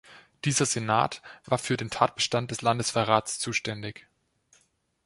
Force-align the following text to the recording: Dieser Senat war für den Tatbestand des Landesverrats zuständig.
Dieser 0.45 0.65
Senat 0.65 1.21
war 1.45 1.59
für 1.59 1.77
den 1.77 1.91
Tatbestand 1.91 2.49
des 2.49 2.63
Landesverrats 2.63 3.37
zuständig. 3.37 4.07